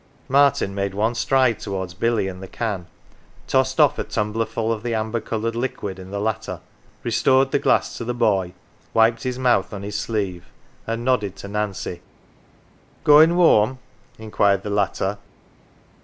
[0.27, 2.87] Martin made one stride towards Billy and the can,
[3.47, 6.59] tossed oft' a tumblerful of the amber coloured liquid in the latter,
[7.03, 8.51] restored the glass to the boy,
[8.95, 10.45] wiped his mouth on his sleeve,
[10.87, 12.01] and nodded to Nancy."
[13.03, 13.77] Goin' whoam?"
[14.17, 15.19] inquired the latter.